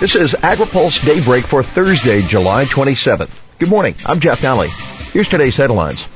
This 0.00 0.14
is 0.14 0.32
AgriPulse 0.32 1.04
Daybreak 1.04 1.44
for 1.44 1.60
Thursday, 1.64 2.22
July 2.22 2.66
27th. 2.66 3.36
Good 3.58 3.68
morning. 3.68 3.96
I'm 4.06 4.20
Jeff 4.20 4.42
Nalley. 4.42 4.68
Here's 5.10 5.28
today's 5.28 5.56
headlines. 5.56 6.06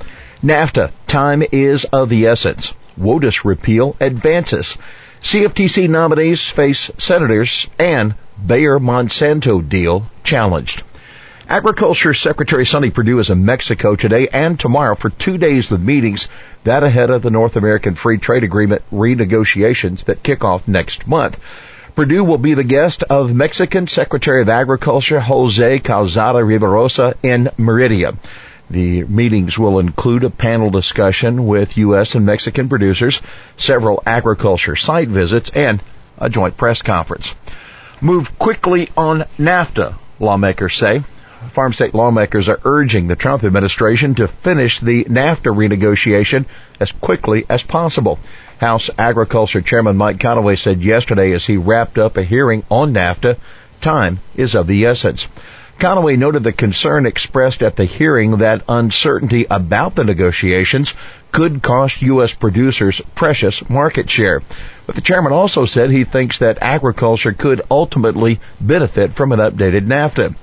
NAFTA, 0.40 0.92
time 1.08 1.42
is 1.50 1.84
of 1.86 2.08
the 2.08 2.26
essence. 2.28 2.74
WOTUS 2.96 3.44
repeal 3.44 3.96
advances. 3.98 4.78
CFTC 5.20 5.90
nominees 5.90 6.48
face 6.48 6.92
senators 6.96 7.68
and 7.76 8.14
Bayer 8.46 8.78
Monsanto 8.78 9.68
deal 9.68 10.04
challenged. 10.22 10.84
Agriculture 11.48 12.14
Secretary 12.14 12.64
Sonny 12.64 12.90
Perdue 12.90 13.18
is 13.18 13.30
in 13.30 13.44
Mexico 13.44 13.96
today 13.96 14.28
and 14.28 14.60
tomorrow 14.60 14.94
for 14.94 15.10
two 15.10 15.38
days 15.38 15.72
of 15.72 15.82
meetings, 15.82 16.28
that 16.62 16.84
ahead 16.84 17.10
of 17.10 17.22
the 17.22 17.32
North 17.32 17.56
American 17.56 17.96
Free 17.96 18.18
Trade 18.18 18.44
Agreement 18.44 18.82
renegotiations 18.92 20.04
that 20.04 20.22
kick 20.22 20.44
off 20.44 20.68
next 20.68 21.08
month. 21.08 21.36
Perdue 21.94 22.24
will 22.24 22.38
be 22.38 22.54
the 22.54 22.64
guest 22.64 23.02
of 23.02 23.34
Mexican 23.34 23.86
Secretary 23.86 24.40
of 24.40 24.48
Agriculture 24.48 25.20
Jose 25.20 25.78
Calzada 25.80 26.38
Rovirosa 26.38 27.14
in 27.22 27.50
Merida. 27.58 28.16
The 28.70 29.04
meetings 29.04 29.58
will 29.58 29.78
include 29.78 30.24
a 30.24 30.30
panel 30.30 30.70
discussion 30.70 31.46
with 31.46 31.76
U.S. 31.76 32.14
and 32.14 32.24
Mexican 32.24 32.70
producers, 32.70 33.20
several 33.58 34.02
agriculture 34.06 34.74
site 34.74 35.08
visits, 35.08 35.50
and 35.50 35.82
a 36.16 36.30
joint 36.30 36.56
press 36.56 36.80
conference. 36.80 37.34
Move 38.00 38.38
quickly 38.38 38.88
on 38.96 39.26
NAFTA, 39.38 39.94
lawmakers 40.18 40.74
say. 40.74 41.02
Farm 41.50 41.74
state 41.74 41.92
lawmakers 41.92 42.48
are 42.48 42.60
urging 42.64 43.08
the 43.08 43.16
Trump 43.16 43.44
administration 43.44 44.14
to 44.14 44.28
finish 44.28 44.80
the 44.80 45.04
NAFTA 45.04 45.54
renegotiation 45.54 46.46
as 46.82 46.92
quickly 46.92 47.46
as 47.48 47.62
possible. 47.62 48.18
House 48.60 48.90
Agriculture 48.98 49.62
Chairman 49.62 49.96
Mike 49.96 50.18
Conaway 50.18 50.58
said 50.58 50.82
yesterday 50.82 51.32
as 51.32 51.46
he 51.46 51.56
wrapped 51.56 51.96
up 51.96 52.16
a 52.16 52.22
hearing 52.22 52.64
on 52.68 52.92
NAFTA, 52.92 53.38
time 53.80 54.18
is 54.36 54.54
of 54.54 54.66
the 54.66 54.84
essence. 54.84 55.28
Conaway 55.78 56.16
noted 56.16 56.42
the 56.42 56.52
concern 56.52 57.06
expressed 57.06 57.62
at 57.62 57.76
the 57.76 57.84
hearing 57.84 58.36
that 58.36 58.62
uncertainty 58.68 59.46
about 59.50 59.94
the 59.94 60.04
negotiations 60.04 60.94
could 61.32 61.62
cost 61.62 62.02
U.S. 62.02 62.34
producers 62.34 63.00
precious 63.14 63.68
market 63.68 64.08
share. 64.10 64.42
But 64.86 64.94
the 64.94 65.00
chairman 65.00 65.32
also 65.32 65.64
said 65.64 65.90
he 65.90 66.04
thinks 66.04 66.38
that 66.38 66.58
agriculture 66.60 67.32
could 67.32 67.62
ultimately 67.70 68.40
benefit 68.60 69.12
from 69.12 69.32
an 69.32 69.38
updated 69.40 69.86
NAFTA. 69.86 70.34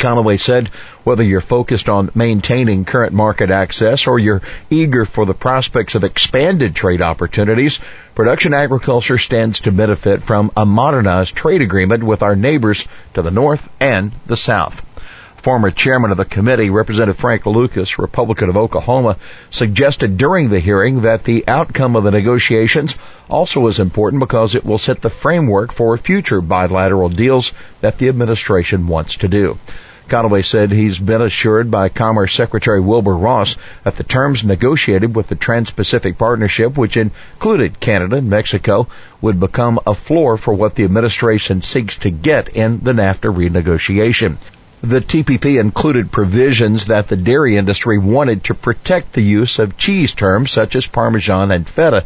Conaway 0.00 0.40
said, 0.40 0.68
whether 1.04 1.22
you're 1.22 1.42
focused 1.42 1.90
on 1.90 2.10
maintaining 2.14 2.86
current 2.86 3.12
market 3.12 3.50
access 3.50 4.06
or 4.06 4.18
you're 4.18 4.40
eager 4.70 5.04
for 5.04 5.26
the 5.26 5.34
prospects 5.34 5.94
of 5.94 6.04
expanded 6.04 6.74
trade 6.74 7.02
opportunities, 7.02 7.80
production 8.14 8.54
agriculture 8.54 9.18
stands 9.18 9.60
to 9.60 9.72
benefit 9.72 10.22
from 10.22 10.50
a 10.56 10.64
modernized 10.64 11.36
trade 11.36 11.60
agreement 11.60 12.02
with 12.02 12.22
our 12.22 12.34
neighbors 12.34 12.88
to 13.12 13.20
the 13.20 13.30
north 13.30 13.68
and 13.78 14.12
the 14.26 14.38
south. 14.38 14.82
Former 15.42 15.70
chairman 15.70 16.10
of 16.10 16.18
the 16.18 16.26
committee, 16.26 16.68
Representative 16.68 17.16
Frank 17.16 17.46
Lucas, 17.46 17.98
Republican 17.98 18.50
of 18.50 18.58
Oklahoma, 18.58 19.16
suggested 19.50 20.18
during 20.18 20.50
the 20.50 20.60
hearing 20.60 21.00
that 21.02 21.24
the 21.24 21.44
outcome 21.48 21.96
of 21.96 22.04
the 22.04 22.10
negotiations 22.10 22.94
also 23.28 23.66
is 23.66 23.80
important 23.80 24.20
because 24.20 24.54
it 24.54 24.66
will 24.66 24.76
set 24.76 25.00
the 25.00 25.08
framework 25.08 25.72
for 25.72 25.96
future 25.96 26.42
bilateral 26.42 27.08
deals 27.08 27.54
that 27.80 27.96
the 27.96 28.08
administration 28.08 28.86
wants 28.86 29.16
to 29.16 29.28
do. 29.28 29.58
Conaway 30.10 30.44
said 30.44 30.72
he's 30.72 30.98
been 30.98 31.22
assured 31.22 31.70
by 31.70 31.88
Commerce 31.88 32.34
Secretary 32.34 32.80
Wilbur 32.80 33.16
Ross 33.16 33.54
that 33.84 33.94
the 33.94 34.02
terms 34.02 34.42
negotiated 34.42 35.14
with 35.14 35.28
the 35.28 35.36
Trans-Pacific 35.36 36.18
Partnership, 36.18 36.76
which 36.76 36.96
included 36.96 37.78
Canada 37.78 38.16
and 38.16 38.28
Mexico, 38.28 38.88
would 39.20 39.38
become 39.38 39.78
a 39.86 39.94
floor 39.94 40.36
for 40.36 40.52
what 40.52 40.74
the 40.74 40.82
administration 40.82 41.62
seeks 41.62 41.98
to 41.98 42.10
get 42.10 42.48
in 42.48 42.80
the 42.80 42.92
NAFTA 42.92 43.32
renegotiation. 43.32 44.36
The 44.82 45.00
TPP 45.00 45.60
included 45.60 46.10
provisions 46.10 46.86
that 46.86 47.06
the 47.06 47.16
dairy 47.16 47.56
industry 47.56 47.96
wanted 47.96 48.42
to 48.44 48.54
protect 48.54 49.12
the 49.12 49.22
use 49.22 49.60
of 49.60 49.78
cheese 49.78 50.14
terms 50.16 50.50
such 50.50 50.74
as 50.74 50.88
Parmesan 50.88 51.52
and 51.52 51.68
Feta 51.68 52.04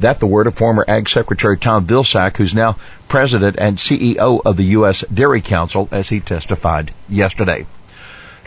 that 0.00 0.20
the 0.20 0.26
word 0.26 0.46
of 0.46 0.54
former 0.54 0.84
Ag 0.86 1.08
Secretary 1.08 1.58
Tom 1.58 1.86
Vilsack, 1.86 2.36
who's 2.36 2.54
now 2.54 2.76
president 3.08 3.56
and 3.58 3.78
CEO 3.78 4.40
of 4.44 4.56
the 4.56 4.64
U.S. 4.64 5.04
Dairy 5.12 5.40
Council, 5.40 5.88
as 5.90 6.08
he 6.08 6.20
testified 6.20 6.92
yesterday. 7.08 7.66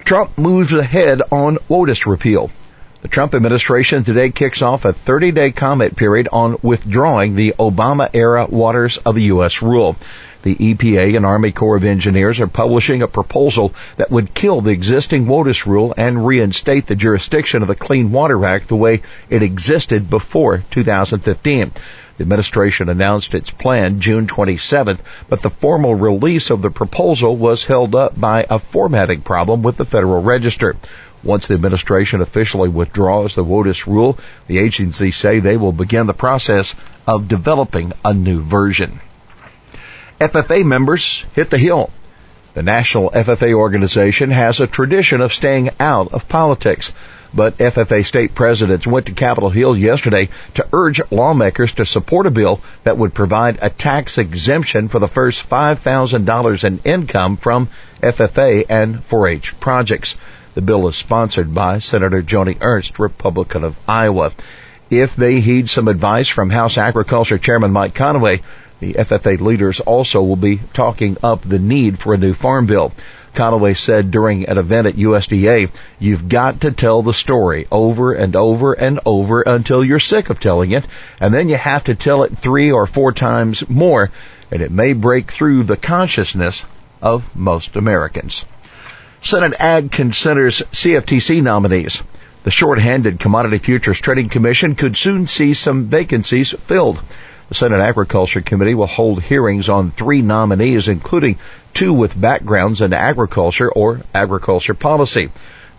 Trump 0.06 0.38
moves 0.38 0.74
ahead 0.74 1.22
on 1.32 1.58
WOTUS 1.68 2.06
repeal. 2.06 2.52
The 3.02 3.08
Trump 3.08 3.34
administration 3.34 4.04
today 4.04 4.30
kicks 4.30 4.62
off 4.62 4.84
a 4.84 4.92
30-day 4.92 5.54
comment 5.54 5.96
period 5.96 6.28
on 6.34 6.58
withdrawing 6.62 7.34
the 7.34 7.54
Obama-era 7.58 8.46
waters 8.48 8.98
of 8.98 9.16
the 9.16 9.24
U.S. 9.24 9.62
rule. 9.62 9.96
The 10.42 10.56
EPA 10.56 11.16
and 11.16 11.26
Army 11.26 11.54
Corps 11.54 11.78
of 11.78 11.86
Engineers 11.86 12.42
are 12.42 12.48
publishing 12.48 13.02
a 13.02 13.08
proposal 13.08 13.74
that 13.96 14.12
would 14.12 14.34
kill 14.34 14.60
the 14.60 14.72
existing 14.72 15.28
WOTUS 15.28 15.66
rule 15.66 15.94
and 15.96 16.28
reinstate 16.28 16.88
the 16.88 16.96
jurisdiction 16.98 17.62
of 17.62 17.70
the 17.70 17.76
Clean 17.76 18.12
Water 18.12 18.44
Act 18.44 18.68
the 18.68 18.76
way 18.76 19.02
it 19.30 19.44
existed 19.44 20.10
before 20.10 20.64
2015. 20.70 21.72
The 22.18 22.24
administration 22.24 22.90
announced 22.90 23.34
its 23.34 23.50
plan 23.50 24.02
June 24.02 24.28
27th, 24.28 25.00
but 25.30 25.42
the 25.42 25.50
formal 25.50 25.96
release 25.96 26.50
of 26.50 26.62
the 26.62 26.70
proposal 26.70 27.38
was 27.38 27.64
held 27.64 27.96
up 27.96 28.20
by 28.20 28.46
a 28.50 28.60
formatting 28.60 29.22
problem 29.22 29.62
with 29.64 29.78
the 29.78 29.86
Federal 29.86 30.22
Register. 30.22 30.76
Once 31.24 31.48
the 31.48 31.54
administration 31.54 32.22
officially 32.22 32.70
withdraws 32.70 33.36
the 33.36 33.44
WOTUS 33.44 33.86
rule, 33.86 34.18
the 34.48 34.58
agency 34.58 35.12
say 35.12 35.40
they 35.40 35.58
will 35.58 35.74
begin 35.74 36.08
the 36.08 36.14
process 36.14 36.76
of 37.06 37.28
developing 37.28 37.92
a 38.06 38.14
new 38.14 38.42
version. 38.42 39.02
FFA 40.20 40.64
members 40.66 41.24
hit 41.34 41.50
the 41.50 41.58
hill. 41.58 41.90
The 42.54 42.64
National 42.64 43.12
FFA 43.12 43.54
organization 43.54 44.32
has 44.32 44.60
a 44.60 44.68
tradition 44.68 45.22
of 45.22 45.34
staying 45.34 45.70
out 45.80 46.14
of 46.14 46.28
politics, 46.28 46.92
but 47.34 47.58
FFA 47.58 48.06
state 48.06 48.34
presidents 48.34 48.88
went 48.88 49.06
to 49.06 49.12
Capitol 49.12 49.50
Hill 49.50 49.78
yesterday 49.78 50.30
to 50.56 50.68
urge 50.74 51.00
lawmakers 51.12 51.74
to 51.74 51.86
support 51.86 52.26
a 52.26 52.32
bill 52.32 52.60
that 52.84 52.98
would 52.98 53.14
provide 53.14 53.60
a 53.62 53.70
tax 53.70 54.18
exemption 54.18 54.88
for 54.88 55.00
the 55.00 55.08
first 55.08 55.48
$5,000 55.48 56.64
in 56.64 56.80
income 56.84 57.38
from 57.38 57.70
FFA 58.02 58.66
and 58.68 59.08
4-H 59.08 59.60
projects. 59.60 60.16
The 60.60 60.66
bill 60.66 60.90
is 60.90 60.98
sponsored 60.98 61.56
by 61.56 61.80
Senator 61.80 62.22
Joni 62.22 62.58
Ernst, 62.60 63.00
Republican 63.00 63.64
of 63.64 63.78
Iowa. 63.88 64.34
If 64.90 65.16
they 65.16 65.40
heed 65.40 65.70
some 65.70 65.88
advice 65.88 66.28
from 66.28 66.50
House 66.50 66.78
Agriculture 66.78 67.38
Chairman 67.38 67.72
Mike 67.72 67.94
Conaway, 67.94 68.42
the 68.82 68.96
FFA 68.96 69.40
leaders 69.40 69.80
also 69.80 70.22
will 70.22 70.36
be 70.36 70.60
talking 70.74 71.16
up 71.24 71.44
the 71.44 71.60
need 71.60 71.98
for 71.98 72.14
a 72.14 72.18
new 72.18 72.34
farm 72.34 72.66
bill. 72.66 72.92
Conaway 73.34 73.78
said 73.78 74.12
during 74.12 74.50
an 74.50 74.58
event 74.58 74.88
at 74.88 74.98
USDA, 74.98 75.70
you've 75.98 76.28
got 76.28 76.60
to 76.60 76.72
tell 76.72 77.04
the 77.04 77.14
story 77.14 77.66
over 77.72 78.12
and 78.12 78.36
over 78.36 78.74
and 78.74 79.00
over 79.06 79.42
until 79.42 79.82
you're 79.82 79.98
sick 79.98 80.30
of 80.30 80.42
telling 80.42 80.72
it, 80.72 80.86
and 81.22 81.34
then 81.34 81.48
you 81.48 81.56
have 81.56 81.86
to 81.86 81.96
tell 81.96 82.24
it 82.24 82.38
three 82.38 82.70
or 82.70 82.86
four 82.86 83.14
times 83.14 83.64
more, 83.70 84.12
and 84.52 84.62
it 84.62 84.72
may 84.72 84.92
break 84.92 85.32
through 85.32 85.64
the 85.64 85.78
consciousness 85.78 86.66
of 87.02 87.34
most 87.34 87.78
Americans. 87.78 88.44
Senate 89.22 89.54
Ag 89.60 89.92
considers 89.92 90.62
CFTC 90.72 91.44
nominees. 91.44 92.02
The 92.44 92.52
short-handed 92.52 93.20
Commodity 93.20 93.58
Futures 93.58 94.00
Trading 94.00 94.30
Commission 94.30 94.76
could 94.76 94.96
soon 94.96 95.28
see 95.28 95.54
some 95.54 95.86
vacancies 95.88 96.54
filled. 96.54 97.02
The 97.50 97.56
Senate 97.56 97.82
Agriculture 97.82 98.42
Committee 98.42 98.76
will 98.76 98.88
hold 98.88 99.22
hearings 99.22 99.68
on 99.68 99.92
three 99.92 100.22
nominees, 100.22 100.88
including 100.88 101.38
two 101.74 101.92
with 101.92 102.20
backgrounds 102.20 102.80
in 102.80 102.94
agriculture 102.94 103.70
or 103.70 104.00
agriculture 104.14 104.74
policy. 104.74 105.30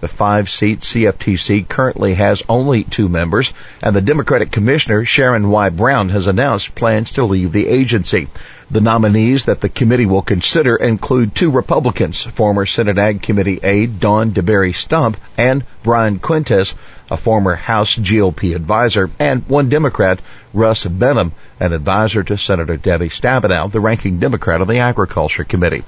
The 0.01 0.09
five-seat 0.09 0.81
CFTC 0.81 1.69
currently 1.69 2.15
has 2.15 2.43
only 2.49 2.85
two 2.85 3.09
members, 3.11 3.53
and 3.83 3.95
the 3.95 4.01
Democratic 4.01 4.51
Commissioner, 4.51 5.05
Sharon 5.05 5.51
Y. 5.51 5.69
Bowen, 5.69 6.09
has 6.09 6.27
announced 6.27 6.75
plans 6.75 7.11
to 7.13 7.25
leave 7.25 7.53
the 7.53 7.69
agency. 7.69 8.29
The 8.71 8.81
nominees 8.81 9.45
that 9.45 9.61
the 9.61 9.69
committee 9.69 10.07
will 10.07 10.23
consider 10.23 10.77
include 10.77 11.35
two 11.35 11.51
Republicans, 11.51 12.23
former 12.23 12.65
Senate 12.65 12.97
Ag 12.97 13.21
Committee 13.21 13.61
aide 13.63 14.01
Dawn 14.01 14.31
DeBerry 14.33 14.75
Stump 14.75 15.19
and 15.37 15.65
Brian 15.83 16.19
Quintenz, 16.19 16.73
a 17.11 17.17
former 17.17 17.55
House 17.55 17.97
GOP 17.97 18.55
advisor, 18.55 19.11
and 19.19 19.49
one 19.49 19.69
Democrat, 19.69 20.21
Russ 20.55 20.85
Behnam, 20.85 21.33
an 21.59 21.73
advisor 21.73 22.23
to 22.23 22.39
Senator 22.39 22.77
Debbie 22.77 23.09
Stabenow, 23.09 23.71
the 23.71 23.81
ranking 23.81 24.19
Democrat 24.19 24.61
on 24.61 24.69
the 24.69 24.79
Agriculture 24.79 25.45
Committee. 25.45 25.85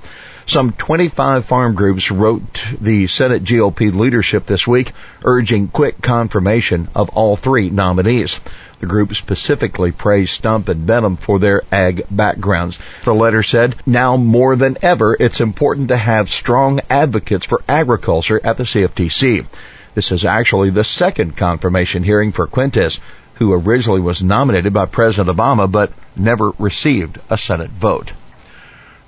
Some 0.47 0.73
25 0.73 1.45
farm 1.45 1.75
groups 1.75 2.11
wrote 2.11 2.65
the 2.81 3.07
Senate 3.07 3.45
GOP 3.45 3.95
leadership 3.95 4.45
this 4.45 4.67
week 4.67 4.93
urging 5.25 5.69
quick 5.69 6.03
confirmation 6.03 6.89
of 6.97 7.11
all 7.11 7.37
three 7.37 7.71
nominees. 7.71 8.41
The 8.81 8.87
group 8.87 9.15
specifically 9.15 9.93
praised 9.93 10.33
Stump 10.33 10.69
and 10.69 10.89
Behnam 10.89 11.17
for 11.17 11.39
their 11.39 11.63
ag 11.71 12.05
backgrounds. 12.11 12.81
The 13.05 13.15
letter 13.15 13.45
said, 13.45 13.77
now 13.87 14.17
more 14.17 14.57
than 14.57 14.79
ever, 14.83 15.17
it's 15.19 15.41
important 15.41 15.89
to 15.89 15.97
have 15.97 16.33
strong 16.33 16.81
advocates 16.91 17.47
for 17.47 17.63
agriculture 17.69 18.41
at 18.43 18.57
the 18.57 18.65
CFTC. 18.65 19.47
This 19.95 20.11
is 20.11 20.25
actually 20.25 20.71
the 20.71 20.85
second 20.85 21.37
confirmation 21.37 22.03
hearing 22.03 22.33
for 22.33 22.47
Quintenz, 22.47 22.99
who 23.35 23.53
originally 23.53 24.01
was 24.01 24.23
nominated 24.23 24.73
by 24.73 24.87
President 24.87 25.37
Obama 25.37 25.71
but 25.71 25.93
never 26.17 26.53
received 26.59 27.19
a 27.29 27.37
Senate 27.37 27.71
vote. 27.71 28.13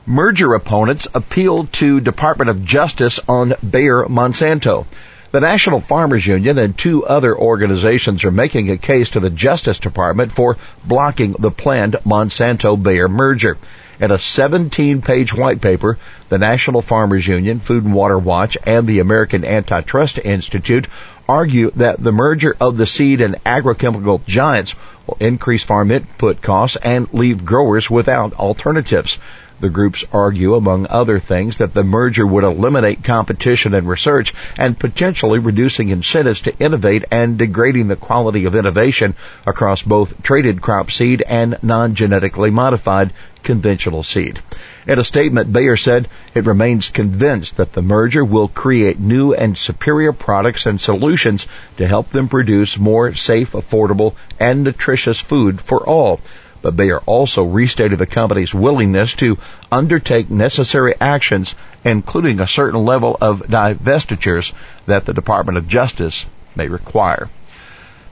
Merger 0.06 0.52
opponents 0.52 1.08
appealed 1.14 1.72
to 1.72 2.00
Department 2.00 2.50
of 2.50 2.64
Justice 2.64 3.18
on 3.26 3.54
Bayer 3.68 4.04
Monsanto. 4.04 4.84
The 5.30 5.40
National 5.40 5.80
Farmers 5.80 6.26
Union 6.26 6.58
and 6.58 6.76
two 6.76 7.06
other 7.06 7.34
organizations 7.36 8.22
are 8.24 8.30
making 8.30 8.70
a 8.70 8.76
case 8.76 9.10
to 9.10 9.20
the 9.20 9.30
Justice 9.30 9.78
Department 9.78 10.30
for 10.30 10.58
blocking 10.84 11.34
the 11.38 11.50
planned 11.50 11.96
Monsanto-Bayer 12.04 13.08
merger. 13.08 13.56
In 14.00 14.10
a 14.10 14.16
17-page 14.16 15.32
white 15.34 15.60
paper, 15.60 15.98
the 16.28 16.38
National 16.38 16.82
Farmers 16.82 17.26
Union, 17.28 17.60
Food 17.60 17.84
and 17.84 17.94
Water 17.94 18.18
Watch, 18.18 18.58
and 18.66 18.86
the 18.86 18.98
American 18.98 19.44
Antitrust 19.44 20.18
Institute 20.18 20.88
argue 21.28 21.70
that 21.76 22.02
the 22.02 22.10
merger 22.10 22.56
of 22.60 22.76
the 22.76 22.86
seed 22.86 23.20
and 23.20 23.36
agrochemical 23.44 24.24
giants 24.26 24.74
will 25.06 25.16
increase 25.20 25.62
farm 25.62 25.90
input 25.90 26.42
costs 26.42 26.76
and 26.76 27.12
leave 27.12 27.44
growers 27.44 27.88
without 27.88 28.34
alternatives. 28.34 29.18
The 29.60 29.70
groups 29.70 30.04
argue, 30.12 30.56
among 30.56 30.88
other 30.90 31.20
things, 31.20 31.58
that 31.58 31.72
the 31.72 31.84
merger 31.84 32.26
would 32.26 32.42
eliminate 32.42 33.04
competition 33.04 33.72
and 33.72 33.88
research 33.88 34.34
and 34.58 34.78
potentially 34.78 35.38
reducing 35.38 35.90
incentives 35.90 36.40
to 36.42 36.58
innovate 36.58 37.04
and 37.10 37.38
degrading 37.38 37.86
the 37.86 37.96
quality 37.96 38.46
of 38.46 38.56
innovation 38.56 39.14
across 39.46 39.80
both 39.80 40.22
traded 40.22 40.60
crop 40.60 40.90
seed 40.90 41.22
and 41.22 41.56
non-genetically 41.62 42.50
modified 42.50 43.12
conventional 43.44 44.02
seed. 44.02 44.40
In 44.88 44.98
a 44.98 45.04
statement, 45.04 45.52
Bayer 45.52 45.76
said 45.76 46.08
it 46.34 46.46
remains 46.46 46.90
convinced 46.90 47.56
that 47.56 47.72
the 47.72 47.82
merger 47.82 48.24
will 48.24 48.48
create 48.48 48.98
new 48.98 49.34
and 49.34 49.56
superior 49.56 50.12
products 50.12 50.66
and 50.66 50.80
solutions 50.80 51.46
to 51.76 51.86
help 51.86 52.10
them 52.10 52.28
produce 52.28 52.76
more 52.76 53.14
safe, 53.14 53.52
affordable, 53.52 54.14
and 54.40 54.64
nutritious 54.64 55.20
food 55.20 55.60
for 55.60 55.86
all 55.86 56.20
but 56.64 56.76
Bayer 56.76 57.00
also 57.00 57.44
restated 57.44 57.98
the 57.98 58.06
company's 58.06 58.54
willingness 58.54 59.14
to 59.16 59.36
undertake 59.70 60.30
necessary 60.30 60.94
actions, 60.98 61.54
including 61.84 62.40
a 62.40 62.46
certain 62.46 62.86
level 62.86 63.18
of 63.20 63.42
divestitures 63.42 64.54
that 64.86 65.04
the 65.04 65.12
Department 65.12 65.58
of 65.58 65.68
Justice 65.68 66.24
may 66.56 66.68
require. 66.68 67.28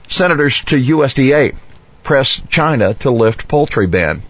Senators 0.06 0.62
to 0.64 0.76
USDA 0.76 1.54
press 2.02 2.42
China 2.50 2.92
to 2.92 3.10
lift 3.10 3.48
poultry 3.48 3.86
ban. 3.86 4.22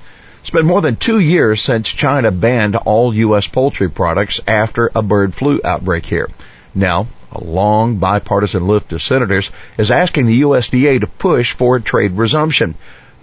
It's 0.42 0.50
been 0.50 0.66
more 0.66 0.82
than 0.82 0.94
two 0.94 1.18
years 1.18 1.60
since 1.60 1.88
China 1.88 2.30
banned 2.30 2.76
all 2.76 3.12
U.S. 3.12 3.48
poultry 3.48 3.90
products 3.90 4.40
after 4.46 4.88
a 4.94 5.02
bird 5.02 5.34
flu 5.34 5.60
outbreak 5.64 6.06
here. 6.06 6.30
Now, 6.76 7.08
a 7.32 7.42
long 7.42 7.96
bipartisan 7.96 8.68
lift 8.68 8.92
of 8.92 9.02
senators 9.02 9.50
is 9.78 9.90
asking 9.90 10.26
the 10.26 10.42
USDA 10.42 11.00
to 11.00 11.08
push 11.08 11.54
for 11.54 11.80
trade 11.80 12.12
resumption. 12.12 12.76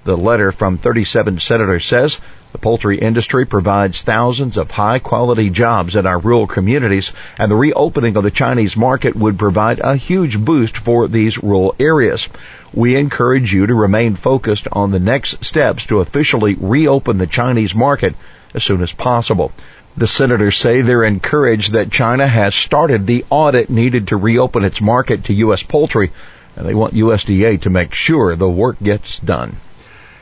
The 0.06 0.16
letter 0.16 0.54
from 0.54 0.78
37 0.78 1.40
senators 1.40 1.86
says 1.86 2.20
the 2.54 2.58
poultry 2.58 2.98
industry 2.98 3.46
provides 3.46 4.02
thousands 4.02 4.56
of 4.56 4.72
high 4.72 5.00
quality 5.00 5.50
jobs 5.50 5.96
in 5.96 6.08
our 6.08 6.18
rural 6.18 6.48
communities 6.48 7.12
and 7.38 7.52
the 7.52 7.58
reopening 7.58 8.16
of 8.16 8.24
the 8.24 8.32
Chinese 8.32 8.78
market 8.78 9.16
would 9.16 9.38
provide 9.38 9.82
a 9.84 9.98
huge 9.98 10.40
boost 10.40 10.78
for 10.78 11.08
these 11.08 11.44
rural 11.44 11.76
areas. 11.80 12.30
We 12.74 12.96
encourage 12.96 13.54
you 13.54 13.68
to 13.68 13.76
remain 13.76 14.16
focused 14.16 14.70
on 14.72 14.92
the 14.92 15.00
next 15.00 15.44
steps 15.44 15.86
to 15.88 16.00
officially 16.00 16.56
reopen 16.56 17.18
the 17.18 17.28
Chinese 17.28 17.76
market 17.76 18.16
as 18.54 18.64
soon 18.64 18.82
as 18.82 18.94
possible. 18.94 19.52
The 19.98 20.08
senators 20.08 20.58
say 20.58 20.82
they're 20.82 21.04
encouraged 21.04 21.74
that 21.74 21.92
China 21.92 22.26
has 22.26 22.56
started 22.56 23.06
the 23.06 23.26
audit 23.30 23.70
needed 23.70 24.08
to 24.08 24.18
reopen 24.18 24.64
its 24.64 24.80
market 24.82 25.26
to 25.26 25.34
U.S. 25.34 25.62
poultry 25.62 26.12
and 26.56 26.66
they 26.66 26.74
want 26.74 26.94
USDA 26.94 27.62
to 27.62 27.70
make 27.70 27.94
sure 27.94 28.36
the 28.36 28.50
work 28.50 28.78
gets 28.82 29.20
done. 29.20 29.58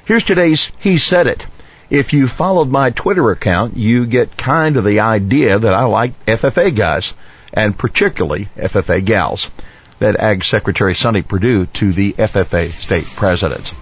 Here's 0.07 0.24
today's 0.24 0.71
He 0.80 1.00
Said 1.00 1.27
It. 1.27 1.45
If 1.89 2.13
you 2.13 2.30
followed 2.30 2.69
my 2.69 2.92
Twitter 2.92 3.30
account, 3.30 3.75
you 3.75 4.06
get 4.06 4.38
kind 4.38 4.77
of 4.77 4.86
the 4.86 5.01
idea 5.01 5.59
that 5.59 5.74
I 5.74 5.83
like 5.83 6.25
FFA 6.25 6.74
guys, 6.74 7.13
and 7.51 7.77
particularly 7.77 8.48
FFA 8.56 9.04
gals. 9.04 9.51
That 10.00 10.15
Ag 10.15 10.45
Secretary 10.45 10.95
Sonny 10.95 11.24
Perdue 11.24 11.65
to 11.65 11.92
the 11.92 12.13
FFA 12.13 12.69
state 12.69 13.04
presidents. 13.04 13.74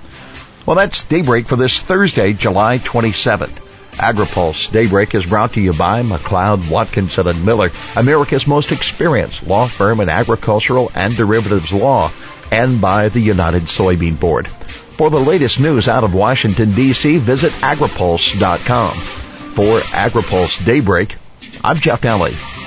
Well, 0.65 0.75
that's 0.75 1.03
Daybreak 1.03 1.45
for 1.45 1.57
this 1.57 1.79
Thursday, 1.79 2.33
July 2.33 2.79
27th. 2.79 3.59
AgriPulse 3.97 4.71
Daybreak 4.71 5.15
is 5.15 5.25
brought 5.25 5.53
to 5.53 5.61
you 5.61 5.71
by 5.71 6.03
McLeod 6.03 6.69
Watkinson 6.69 7.27
and 7.27 7.45
Miller, 7.45 7.71
America's 7.95 8.45
most 8.45 8.71
experienced 8.71 9.47
law 9.47 9.67
firm 9.67 10.01
in 10.01 10.09
agricultural 10.09 10.91
and 10.93 11.15
derivatives 11.15 11.71
law, 11.71 12.11
and 12.51 12.81
by 12.81 13.09
the 13.09 13.21
United 13.21 13.63
Soybean 13.63 14.19
Board. 14.19 14.47
For 14.47 15.09
the 15.09 15.19
latest 15.19 15.59
news 15.59 15.87
out 15.87 16.03
of 16.03 16.13
Washington, 16.13 16.73
D.C., 16.73 17.17
visit 17.19 17.51
agripulse.com. 17.53 18.95
For 18.95 19.79
AgriPulse 19.79 20.65
Daybreak, 20.65 21.15
I'm 21.63 21.77
Jeff 21.77 22.01
Nalley. 22.01 22.64